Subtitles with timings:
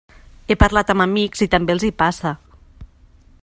[0.47, 2.33] He parlat amb amics i també els hi passa.